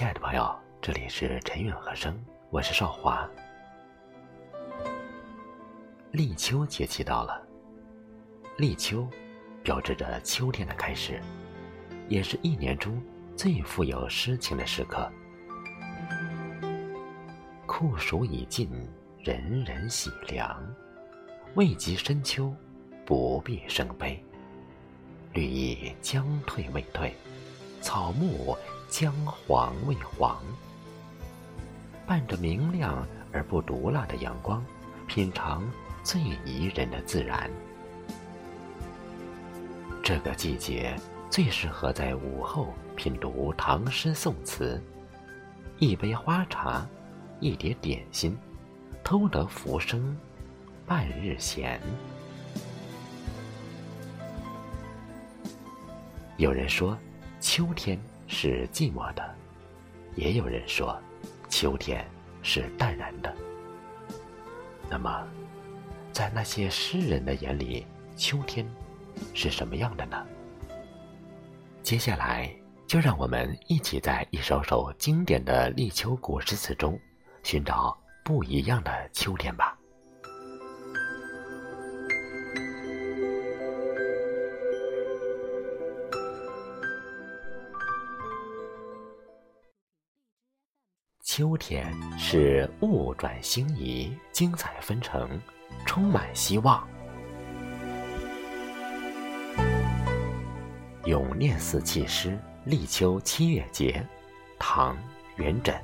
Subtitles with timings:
[0.00, 0.50] 亲爱的朋友，
[0.80, 2.18] 这里是陈韵和声，
[2.48, 3.28] 我是少华。
[6.10, 7.46] 立秋节气到了，
[8.56, 9.06] 立秋
[9.62, 11.20] 标志着秋天的开始，
[12.08, 12.98] 也是一年中
[13.36, 15.06] 最富有诗情的时刻。
[17.66, 18.70] 酷暑已尽，
[19.22, 20.66] 人人喜凉，
[21.56, 22.54] 未及深秋，
[23.04, 24.18] 不必生悲。
[25.34, 27.14] 绿意将退未退，
[27.82, 28.56] 草木。
[28.90, 30.42] 姜黄未黄，
[32.06, 34.62] 伴着明亮而不毒辣的阳光，
[35.06, 35.62] 品尝
[36.02, 37.48] 最宜人的自然。
[40.02, 40.96] 这个季节
[41.30, 44.82] 最适合在午后品读唐诗宋词，
[45.78, 46.84] 一杯花茶，
[47.38, 48.36] 一碟点心，
[49.04, 50.16] 偷得浮生
[50.84, 51.80] 半日闲。
[56.38, 56.98] 有人说，
[57.40, 57.96] 秋天。
[58.32, 59.34] 是寂寞的，
[60.14, 60.96] 也有人说，
[61.48, 62.08] 秋天
[62.42, 63.34] 是淡然的。
[64.88, 65.26] 那么，
[66.12, 67.84] 在那些诗人的眼里，
[68.16, 68.64] 秋天
[69.34, 70.24] 是什么样的呢？
[71.82, 72.48] 接下来，
[72.86, 76.96] 就让我们一起在一首首经典的立秋古诗词中，
[77.42, 79.76] 寻找不一样的秋天吧。
[91.32, 95.40] 秋天是物转星移，精彩纷呈，
[95.86, 96.84] 充满希望。
[101.04, 104.04] 咏念四气诗，立秋七月节，
[104.58, 104.96] 唐·
[105.36, 105.78] 元稹。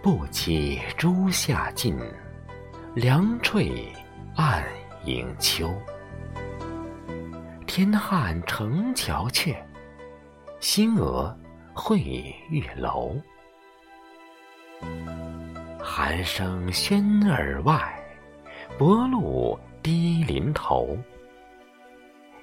[0.00, 1.94] 不期朱夏尽，
[2.94, 3.92] 凉翠
[4.36, 4.64] 暗
[5.04, 5.70] 迎秋。
[7.66, 9.54] 天汉城桥阙，
[10.58, 11.38] 星娥
[11.76, 13.14] 会玉楼。
[15.78, 18.02] 寒声喧耳外，
[18.78, 20.96] 薄露滴林头。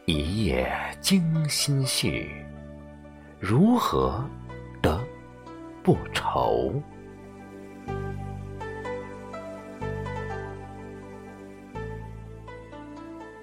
[0.06, 2.46] 一夜惊心绪，
[3.40, 4.24] 如何
[4.84, 5.04] 得
[5.82, 6.80] 不愁？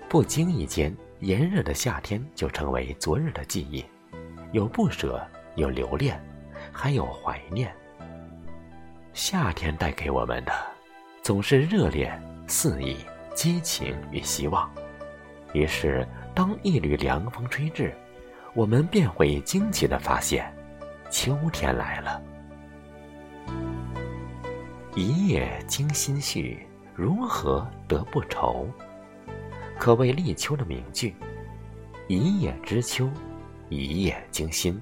[0.08, 3.84] 不经意间，炎热的夏天就成为昨日的记忆，
[4.52, 5.20] 有不舍，
[5.60, 6.20] 有留恋，
[6.72, 7.72] 还有怀念。
[9.12, 10.52] 夏天带给我们的，
[11.22, 12.10] 总是热烈、
[12.46, 12.96] 肆意、
[13.34, 14.68] 激情与希望。
[15.52, 17.94] 于是，当一缕凉风吹至，
[18.54, 20.52] 我们便会惊奇地发现，
[21.10, 22.22] 秋天来了。
[24.94, 28.66] 一夜惊心绪，如何得不愁？
[29.78, 31.14] 可谓立秋的名句。
[32.08, 33.08] 一夜知秋，
[33.68, 34.80] 一夜惊心。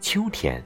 [0.00, 0.62] 秋天。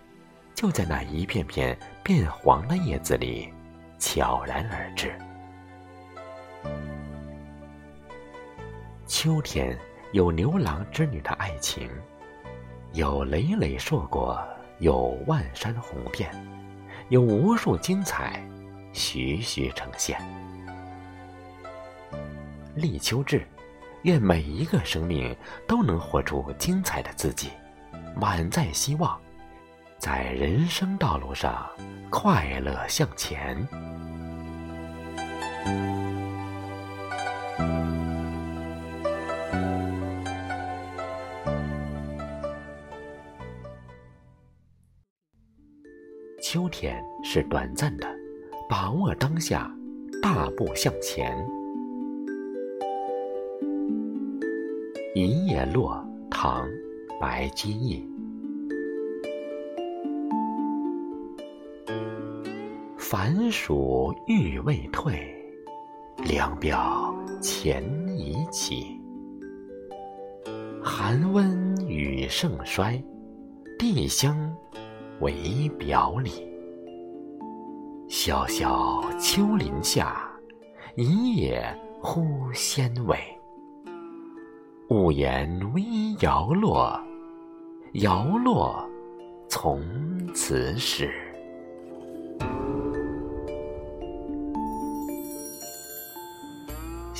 [0.54, 3.52] 就在那一片片变黄的叶子里，
[3.98, 5.18] 悄然而至。
[9.08, 9.76] 秋天
[10.12, 11.90] 有牛郎织女的爱情，
[12.92, 14.40] 有累累硕果，
[14.78, 16.30] 有万山红遍，
[17.08, 18.40] 有无数精彩，
[18.92, 20.20] 徐徐呈现。
[22.76, 23.44] 立秋至，
[24.02, 25.34] 愿每一个生命
[25.66, 27.50] 都能活出精彩的自己，
[28.14, 29.20] 满载希望。
[30.04, 31.64] 在人生道路上，
[32.10, 33.56] 快乐向前。
[46.42, 48.12] 秋天是短暂的，
[48.68, 49.72] 把握当下，
[50.20, 51.32] 大步向前。
[55.14, 56.68] 银叶落，唐，
[57.20, 58.11] 白居易。
[63.12, 65.22] 凡暑欲未退，
[66.24, 68.98] 凉表前已起。
[70.82, 72.98] 寒温与盛衰，
[73.78, 74.50] 地香
[75.20, 76.30] 为表里。
[78.08, 80.26] 萧萧秋林下，
[80.96, 81.62] 一叶
[82.00, 83.18] 忽先萎。
[84.88, 85.82] 屋檐微
[86.22, 86.98] 摇落，
[87.92, 88.82] 摇落
[89.50, 89.82] 从
[90.32, 91.12] 此始。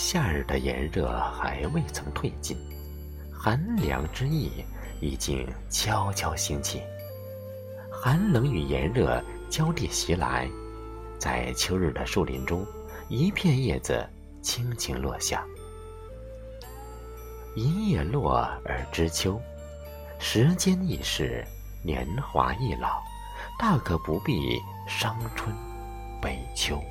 [0.04, 2.58] 夏日的炎热还未曾退尽，
[3.32, 4.50] 寒凉之意
[5.00, 6.82] 已经悄悄兴起。
[7.88, 10.50] 寒冷与炎热交替袭来，
[11.20, 12.66] 在秋日的树林中，
[13.08, 14.04] 一片叶子
[14.43, 15.46] 轻轻落下。
[17.54, 19.40] 一叶落而知秋，
[20.19, 21.46] 时间易逝，
[21.84, 23.00] 年华易老，
[23.56, 24.58] 大可不必
[24.88, 25.54] 伤春
[26.20, 26.82] 悲秋。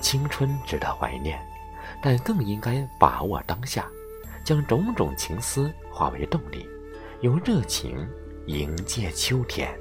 [0.00, 1.38] 青春值得怀念，
[2.02, 3.86] 但更应该把握当下，
[4.44, 6.68] 将种种情思化为动力，
[7.20, 8.08] 用热情
[8.46, 9.76] 迎接秋天。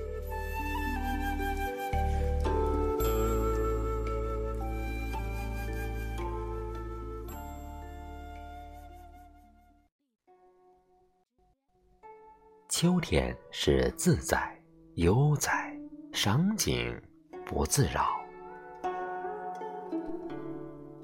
[12.70, 14.56] 秋天是自在、
[14.96, 15.76] 悠哉、
[16.14, 17.02] 赏景、
[17.44, 18.02] 不自扰。《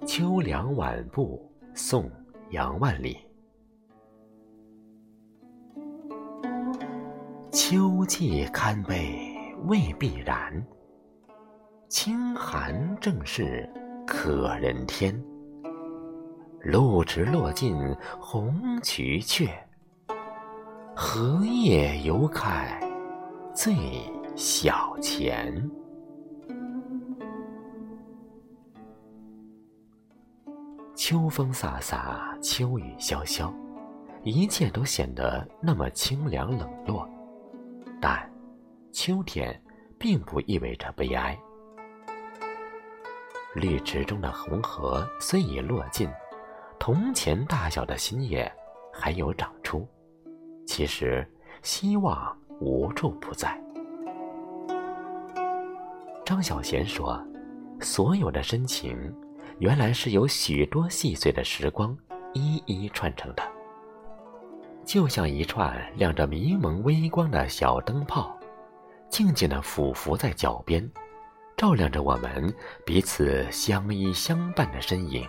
[0.05, 2.03] 秋凉晚步》宋·
[2.49, 3.17] 杨万里。
[7.51, 9.15] 秋季堪悲
[9.63, 10.61] 未必然，
[11.87, 13.67] 清寒正是
[14.05, 15.17] 可人天。
[16.59, 17.73] 露池落尽
[18.19, 19.47] 红蕖雀。
[20.93, 22.77] 荷叶犹开
[23.55, 23.73] 最
[24.35, 25.71] 小钱。
[31.05, 33.53] 秋风飒飒，秋雨潇潇，
[34.23, 37.05] 一切都显得那么清凉冷落。
[37.99, 38.31] 但，
[38.93, 39.61] 秋天
[39.99, 41.37] 并不意味着悲哀。
[43.53, 46.09] 绿池中的红荷虽已落尽，
[46.79, 48.49] 铜钱大小的新叶
[48.93, 49.85] 还有长出。
[50.65, 51.29] 其实，
[51.63, 53.61] 希望无处不在。
[56.23, 57.21] 张小娴说
[57.81, 59.13] ：“所有的深情，
[59.59, 61.97] 原来是由许多细碎的时光
[62.33, 63.43] 一一串成的，
[64.85, 68.37] 就像一串亮着迷蒙微光的小灯泡，
[69.09, 70.89] 静静的俯伏在脚边，
[71.55, 72.53] 照亮着我们
[72.85, 75.27] 彼此相依相伴的身影。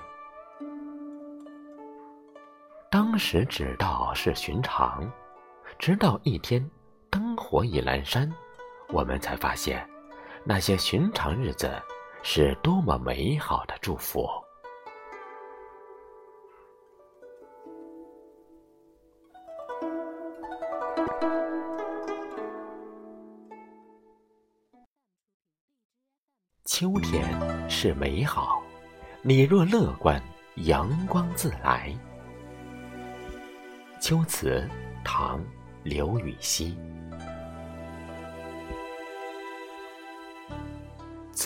[2.90, 5.08] 当时只道是寻常。”
[5.76, 6.64] 直到一天，
[7.10, 8.32] 灯火已阑珊，
[8.90, 9.84] 我们才发现，
[10.44, 11.68] 那些寻常日子
[12.26, 14.26] 是多么美好的祝福。
[26.64, 28.62] 秋天是美好，
[29.20, 30.18] 你若乐观，
[30.64, 31.94] 阳光自来。
[34.00, 34.66] 秋词，
[35.04, 35.44] 唐。
[35.82, 36.74] 刘禹锡。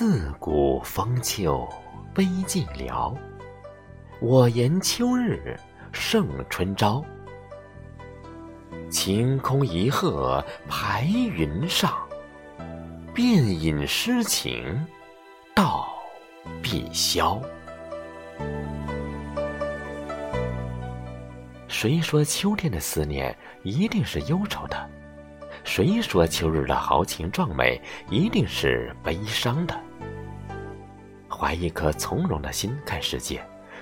[0.01, 1.69] 自古风秋
[2.15, 3.13] 悲寂寥，
[4.21, 5.59] 我言秋日
[5.91, 7.05] 胜春朝。
[8.89, 11.93] 晴空一鹤排云上，
[13.13, 14.87] 便引诗情
[15.53, 15.89] 到
[16.63, 17.43] 碧霄。
[21.67, 24.91] 谁说秋天的思念一定是忧愁的？
[25.65, 29.77] 谁说秋日的豪情壮美一定是悲伤的？
[31.39, 33.41] 怀一颗从容的心看世界，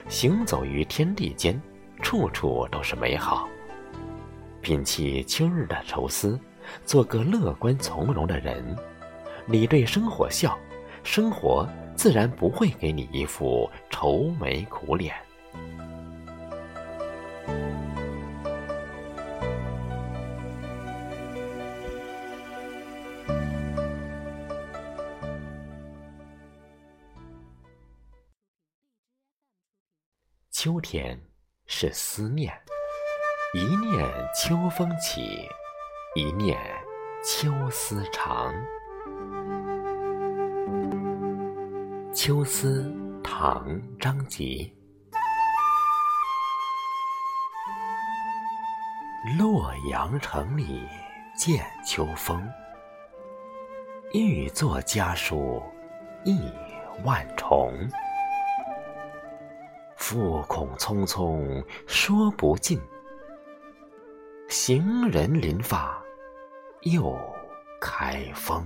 [0.09, 1.59] 行走于天地间，
[2.03, 3.49] 处处都是美好。
[4.63, 6.39] 摒弃秋日的愁思，
[6.85, 8.77] 做个乐观从容的人，
[9.47, 10.59] 你对生活笑，
[11.03, 15.15] 生活自然不会给你一副愁眉苦脸。
[30.99, 31.21] 天
[31.67, 32.51] 是思念，
[33.53, 34.03] 一念
[34.35, 35.47] 秋风起，
[36.15, 36.59] 一念
[37.23, 38.51] 秋思长。
[42.15, 42.91] 《秋思》
[43.23, 44.75] 唐·张籍。
[49.39, 50.89] 洛阳城里
[51.37, 52.43] 见秋风，
[54.15, 55.63] 欲作家书
[56.25, 56.51] 意
[57.05, 57.87] 万重。
[60.09, 62.81] 复恐匆匆说不尽，
[64.49, 66.01] 行人临发
[66.83, 67.19] 又
[67.81, 68.65] 开封。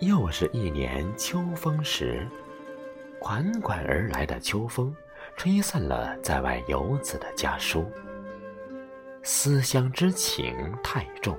[0.00, 2.28] 又是一年秋风时，
[3.18, 4.94] 款款而来的秋风，
[5.34, 7.90] 吹散了在外游子的家书。
[9.22, 11.34] 思乡之情太重，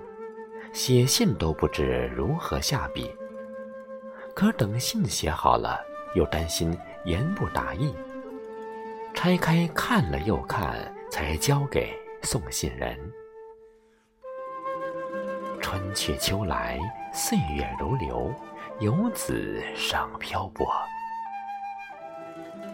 [0.74, 3.15] 写信都不知如何下笔。
[4.36, 5.80] 可等信写好了，
[6.13, 7.96] 又担心言不达意，
[9.13, 13.00] 拆开看了又看，才交给送信人。
[15.62, 16.77] 春去秋来，
[17.13, 18.30] 岁月如流，
[18.82, 20.68] 游子尚漂泊。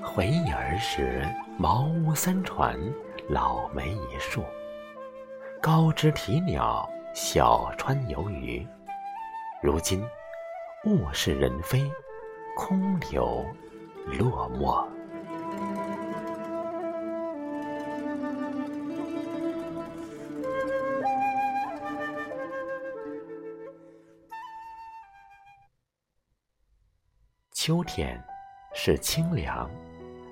[0.03, 1.24] 回忆儿时，
[1.60, 2.75] 茅屋三船，
[3.30, 4.44] 老梅一树。
[5.62, 8.68] 高枝啼鸟，小川游鱼。
[9.62, 10.03] 如今，
[10.86, 11.92] 物是人非，
[12.56, 13.46] 空留
[14.08, 14.84] 落寞。
[27.52, 28.20] 秋天
[28.74, 29.70] 是清凉，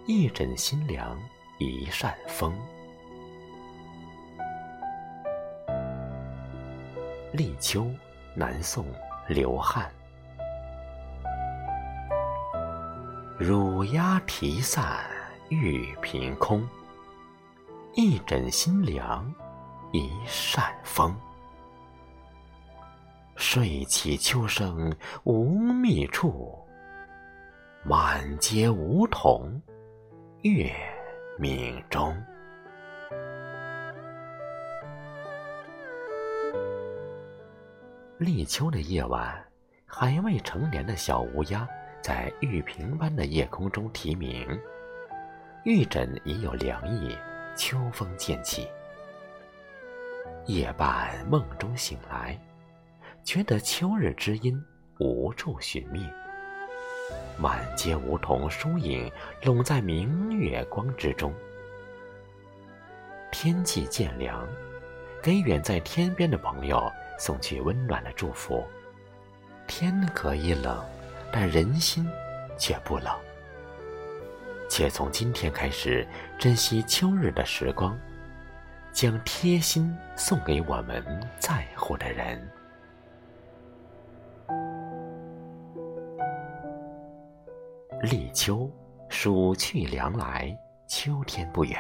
[0.08, 1.15] 一枕新凉，
[1.60, 2.51] 一扇风。
[7.34, 7.86] 立秋，
[8.34, 8.84] 南宋，
[9.27, 9.91] 刘翰。
[13.39, 15.00] 乳鸦啼散
[15.48, 16.67] 玉屏空，
[17.93, 19.34] 一枕新凉，
[19.93, 21.15] 一扇风。
[23.38, 24.93] 睡起秋声
[25.24, 26.53] 无觅处。
[27.86, 29.50] 满街梧桐
[30.41, 30.69] 月
[31.38, 32.13] 明中。
[38.17, 39.34] 立秋的夜晚，
[39.86, 41.65] 还未成年的小乌鸦
[42.01, 44.48] 在玉屏般的夜空中啼鸣。
[45.63, 47.18] 玉枕已有凉意，
[47.56, 48.68] 秋风渐起。
[50.46, 52.39] 夜半梦中醒来，
[53.24, 54.60] 觉得秋日之音
[55.00, 56.10] 无处寻觅。
[57.38, 59.12] 满街梧桐疏影
[59.44, 61.34] 拢在明月光之中。
[63.32, 64.48] 天气渐凉，
[65.22, 68.65] 给远在天边的朋友送去温暖的祝福。
[69.68, 70.84] 天可以冷，
[71.31, 72.07] 但人心
[72.57, 73.13] 却不冷。
[74.69, 76.07] 且从今天开始，
[76.38, 77.98] 珍惜秋日的时光，
[78.91, 81.03] 将贴心送给我们
[81.39, 82.48] 在乎的人。
[88.03, 88.71] 立秋，
[89.09, 90.55] 暑去凉来，
[90.88, 91.77] 秋天不远。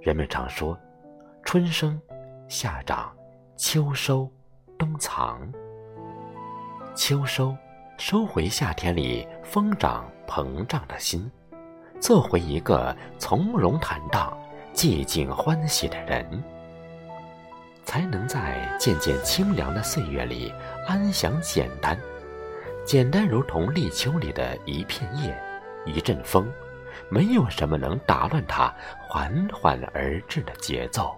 [0.00, 0.78] 人们常说
[1.44, 1.98] ：“春生，
[2.48, 3.16] 夏长，
[3.56, 4.28] 秋收，
[4.76, 5.40] 冬藏。”
[6.94, 7.56] 秋收，
[8.04, 11.30] 收回夏天里疯长膨胀的心，
[12.00, 14.36] 做回一个从容坦荡、
[14.74, 16.42] 寂静欢喜的人，
[17.84, 20.52] 才能在渐渐清凉的岁月里
[20.84, 21.96] 安详简单。
[22.84, 25.40] 简单如同立秋里的一片叶，
[25.86, 26.52] 一阵风，
[27.08, 28.74] 没有什么能打乱它
[29.06, 31.14] 缓缓而至的节奏。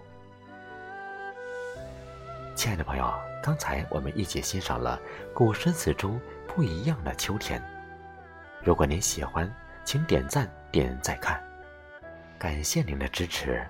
[2.54, 3.10] 亲爱的朋友，
[3.42, 5.00] 刚才我们一起欣赏了
[5.32, 7.62] 古诗词中不一样的秋天。
[8.62, 9.50] 如果您喜欢，
[9.84, 11.42] 请点赞点再看，
[12.38, 13.66] 感谢您的支持。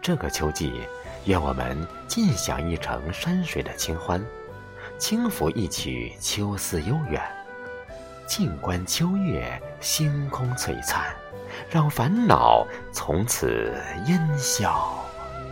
[0.00, 0.82] 这个秋季，
[1.24, 4.22] 愿我们尽享一程山水的清欢。
[4.98, 7.20] 轻抚一曲秋思悠远，
[8.26, 11.14] 静观秋月星空璀璨，
[11.68, 13.74] 让烦恼从此
[14.06, 14.94] 烟消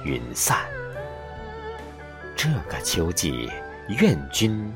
[0.05, 0.59] 云散。
[2.37, 3.51] 这个秋季，
[3.89, 4.73] 愿君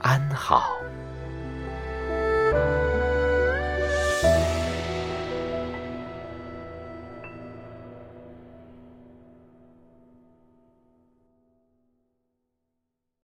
[0.00, 0.76] 安好。